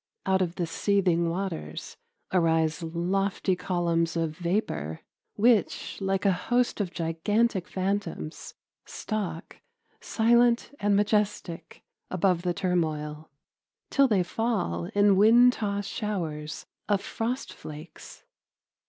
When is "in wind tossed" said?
14.95-15.91